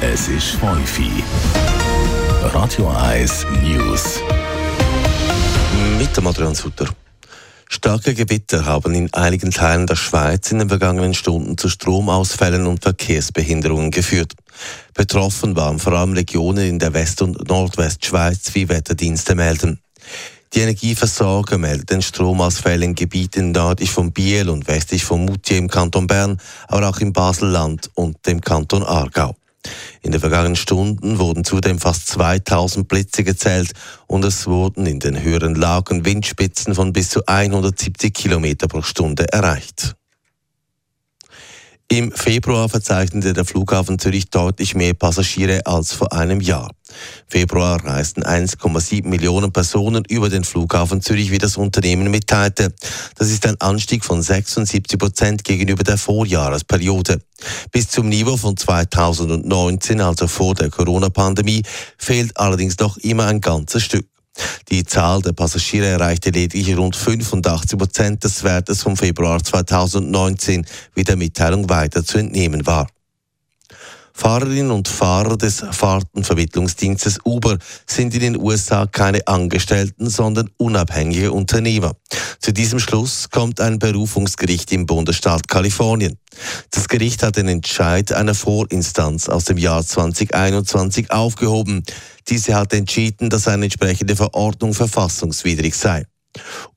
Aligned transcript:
Es 0.00 0.28
ist 0.28 0.50
Feufi. 0.50 1.10
Radio 2.54 2.88
1 2.88 3.46
News. 3.64 4.20
Mit 5.98 6.16
dem 6.16 6.24
Adrian 6.28 6.54
Sutter. 6.54 6.86
Starke 7.68 8.14
Gewitter 8.14 8.64
haben 8.64 8.94
in 8.94 9.12
einigen 9.12 9.50
Teilen 9.50 9.88
der 9.88 9.96
Schweiz 9.96 10.52
in 10.52 10.60
den 10.60 10.68
vergangenen 10.68 11.14
Stunden 11.14 11.58
zu 11.58 11.68
Stromausfällen 11.68 12.68
und 12.68 12.84
Verkehrsbehinderungen 12.84 13.90
geführt. 13.90 14.34
Betroffen 14.94 15.56
waren 15.56 15.80
vor 15.80 15.94
allem 15.94 16.12
Regionen 16.12 16.68
in 16.68 16.78
der 16.78 16.94
West- 16.94 17.20
und 17.20 17.48
Nordwestschweiz, 17.48 18.54
wie 18.54 18.68
Wetterdienste 18.68 19.34
melden. 19.34 19.80
Die 20.54 20.60
Energieversorger 20.60 21.58
melden 21.58 22.02
Stromausfälle 22.02 22.84
in 22.84 22.94
Gebieten 22.94 23.50
nördlich 23.50 23.90
von 23.90 24.12
Biel 24.12 24.48
und 24.48 24.68
westlich 24.68 25.04
von 25.04 25.24
Moutier 25.24 25.58
im 25.58 25.66
Kanton 25.66 26.06
Bern, 26.06 26.40
aber 26.68 26.88
auch 26.88 27.00
im 27.00 27.12
Baselland 27.12 27.90
und 27.94 28.24
dem 28.26 28.40
Kanton 28.40 28.84
Aargau. 28.84 29.34
In 30.02 30.12
den 30.12 30.20
vergangenen 30.20 30.56
Stunden 30.56 31.18
wurden 31.18 31.44
zudem 31.44 31.78
fast 31.78 32.08
2000 32.08 32.88
Blitze 32.88 33.24
gezählt 33.24 33.72
und 34.06 34.24
es 34.24 34.46
wurden 34.46 34.86
in 34.86 35.00
den 35.00 35.20
höheren 35.20 35.54
Lagen 35.54 36.04
Windspitzen 36.04 36.74
von 36.74 36.92
bis 36.92 37.10
zu 37.10 37.26
170 37.26 38.14
km 38.14 38.56
pro 38.68 38.82
Stunde 38.82 39.30
erreicht. 39.32 39.97
Im 41.90 42.12
Februar 42.12 42.68
verzeichnete 42.68 43.32
der 43.32 43.46
Flughafen 43.46 43.98
Zürich 43.98 44.28
deutlich 44.28 44.74
mehr 44.74 44.92
Passagiere 44.92 45.64
als 45.64 45.94
vor 45.94 46.12
einem 46.12 46.42
Jahr. 46.42 46.70
Februar 47.26 47.82
reisten 47.82 48.22
1,7 48.22 49.08
Millionen 49.08 49.52
Personen 49.52 50.04
über 50.06 50.28
den 50.28 50.44
Flughafen 50.44 51.00
Zürich, 51.00 51.30
wie 51.30 51.38
das 51.38 51.56
Unternehmen 51.56 52.10
mitteilte. 52.10 52.74
Das 53.16 53.30
ist 53.30 53.46
ein 53.46 53.58
Anstieg 53.62 54.04
von 54.04 54.20
76 54.20 54.98
Prozent 54.98 55.44
gegenüber 55.44 55.82
der 55.82 55.96
Vorjahresperiode. 55.96 57.22
Bis 57.72 57.88
zum 57.88 58.10
Niveau 58.10 58.36
von 58.36 58.54
2019, 58.54 60.02
also 60.02 60.28
vor 60.28 60.54
der 60.54 60.68
Corona-Pandemie, 60.68 61.62
fehlt 61.96 62.36
allerdings 62.36 62.78
noch 62.78 62.98
immer 62.98 63.28
ein 63.28 63.40
ganzes 63.40 63.82
Stück. 63.82 64.06
Die 64.70 64.84
Zahl 64.84 65.22
der 65.22 65.32
Passagiere 65.32 65.86
erreichte 65.86 66.30
lediglich 66.30 66.76
rund 66.76 66.96
85 66.96 67.78
Prozent 67.78 68.24
des 68.24 68.44
Wertes 68.44 68.82
vom 68.82 68.96
Februar 68.96 69.42
2019, 69.42 70.66
wie 70.94 71.04
der 71.04 71.16
Mitteilung 71.16 71.68
weiter 71.68 72.04
zu 72.04 72.18
entnehmen 72.18 72.66
war. 72.66 72.88
Fahrerinnen 74.18 74.72
und 74.72 74.88
Fahrer 74.88 75.36
des 75.36 75.64
Fahrtenvermittlungsdienstes 75.70 77.20
Uber 77.24 77.56
sind 77.86 78.12
in 78.14 78.20
den 78.20 78.36
USA 78.36 78.86
keine 78.86 79.24
Angestellten, 79.28 80.10
sondern 80.10 80.50
unabhängige 80.56 81.30
Unternehmer. 81.30 81.94
Zu 82.40 82.52
diesem 82.52 82.80
Schluss 82.80 83.30
kommt 83.30 83.60
ein 83.60 83.78
Berufungsgericht 83.78 84.72
im 84.72 84.86
Bundesstaat 84.86 85.46
Kalifornien. 85.46 86.18
Das 86.72 86.88
Gericht 86.88 87.22
hat 87.22 87.36
den 87.36 87.46
Entscheid 87.46 88.10
einer 88.10 88.34
Vorinstanz 88.34 89.28
aus 89.28 89.44
dem 89.44 89.56
Jahr 89.56 89.86
2021 89.86 91.12
aufgehoben. 91.12 91.84
Diese 92.26 92.56
hat 92.56 92.72
entschieden, 92.72 93.30
dass 93.30 93.46
eine 93.46 93.66
entsprechende 93.66 94.16
Verordnung 94.16 94.74
verfassungswidrig 94.74 95.76
sei. 95.76 96.06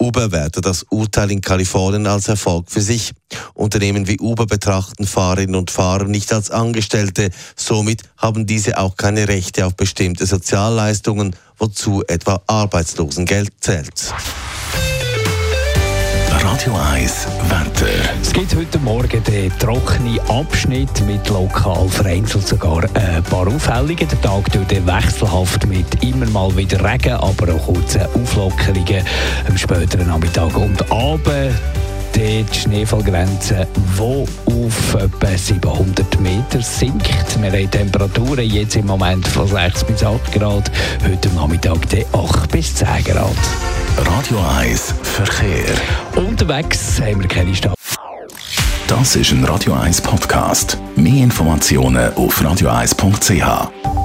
Uber 0.00 0.30
wertet 0.30 0.64
das 0.64 0.84
Urteil 0.90 1.30
in 1.32 1.40
Kalifornien 1.40 2.06
als 2.06 2.28
Erfolg 2.28 2.70
für 2.70 2.80
sich. 2.80 3.12
Unternehmen 3.54 4.06
wie 4.06 4.18
Uber 4.20 4.46
betrachten 4.46 5.06
Fahrerinnen 5.06 5.56
und 5.56 5.70
Fahrer 5.70 6.04
nicht 6.04 6.32
als 6.32 6.50
Angestellte. 6.50 7.30
Somit 7.56 8.02
haben 8.16 8.46
diese 8.46 8.78
auch 8.78 8.96
keine 8.96 9.28
Rechte 9.28 9.66
auf 9.66 9.74
bestimmte 9.74 10.26
Sozialleistungen, 10.26 11.34
wozu 11.56 12.04
etwa 12.06 12.42
Arbeitslosengeld 12.46 13.50
zählt. 13.60 14.14
Radio 16.50 16.74
1 16.94 17.26
Wetter. 17.50 17.92
Es 18.22 18.32
gibt 18.32 18.56
heute 18.56 18.78
Morgen 18.78 19.22
den 19.22 19.52
trockenen 19.58 20.18
Abschnitt 20.30 21.06
mit 21.06 21.28
lokal 21.28 21.86
vereinzelt 21.90 22.48
sogar 22.48 22.84
ein 22.94 23.22
paar 23.24 23.46
Aufhellungen. 23.46 24.08
Der 24.08 24.20
Tag 24.22 24.50
tut 24.50 24.70
wechselhaft 24.70 25.66
mit 25.66 26.02
immer 26.02 26.24
mal 26.30 26.56
wieder 26.56 26.82
Regen, 26.82 27.12
aber 27.12 27.52
auch 27.52 27.66
kurzen 27.66 28.00
Auflockerungen 28.14 29.04
am 29.46 29.58
späteren 29.58 30.06
Nachmittag 30.06 30.56
und 30.56 30.90
Abend 30.90 31.52
die 32.14 32.44
Schneefallgrenze, 32.52 33.66
die 33.96 34.00
auf 34.00 34.94
etwa 34.94 35.36
700 35.36 36.20
Meter 36.20 36.60
sinkt. 36.60 37.40
Wir 37.40 37.52
haben 37.52 37.70
Temperaturen 37.70 38.48
jetzt 38.48 38.76
im 38.76 38.86
Moment 38.86 39.26
von 39.26 39.46
6 39.46 39.84
bis 39.84 40.02
8 40.02 40.32
Grad, 40.32 40.70
heute 41.04 41.28
Nachmittag 41.30 41.78
8 42.12 42.50
bis 42.50 42.74
10 42.74 43.04
Grad. 43.04 43.34
Radio 43.96 44.38
1 44.58 44.94
Verkehr. 45.02 45.74
Unterwegs 46.16 47.00
haben 47.00 47.20
wir 47.20 47.28
keine 47.28 47.54
Stadt. 47.54 47.74
Das 48.86 49.16
ist 49.16 49.32
ein 49.32 49.44
Radio 49.44 49.74
1 49.74 50.00
Podcast. 50.00 50.78
Mehr 50.96 51.24
Informationen 51.24 52.14
auf 52.14 52.40
radio1.ch. 52.40 53.97